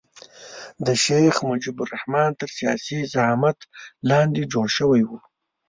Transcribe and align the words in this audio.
د 0.85 0.87
شیخ 1.03 1.35
مجیب 1.49 1.77
الرحمن 1.83 2.29
تر 2.39 2.49
سیاسي 2.57 2.99
زعامت 3.13 3.57
لاندې 4.09 4.41
جوړ 4.53 4.67
شوی 4.77 5.01
وو. 5.05 5.17